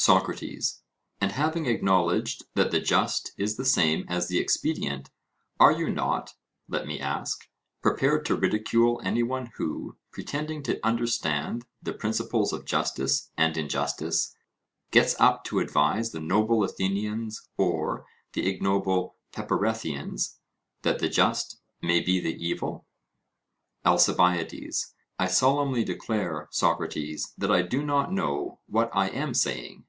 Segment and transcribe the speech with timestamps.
[0.00, 0.84] SOCRATES:
[1.20, 5.10] And having acknowledged that the just is the same as the expedient,
[5.58, 6.34] are you not
[6.68, 7.48] (let me ask)
[7.82, 14.36] prepared to ridicule any one who, pretending to understand the principles of justice and injustice,
[14.92, 20.36] gets up to advise the noble Athenians or the ignoble Peparethians,
[20.82, 22.86] that the just may be the evil?
[23.84, 29.84] ALCIBIADES: I solemnly declare, Socrates, that I do not know what I am saying.